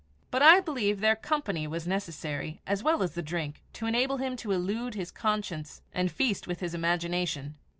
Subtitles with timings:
[0.31, 4.35] But I believe their company was necessary as well as the drink to enable him
[4.37, 7.53] to elude his conscience and feast with his imagination.